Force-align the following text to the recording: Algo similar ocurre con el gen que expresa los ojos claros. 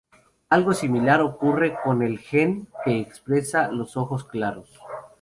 Algo 0.49 0.73
similar 0.73 1.21
ocurre 1.21 1.77
con 1.83 2.01
el 2.01 2.17
gen 2.17 2.67
que 2.83 2.99
expresa 2.99 3.67
los 3.69 3.97
ojos 3.97 4.23
claros. 4.25 4.79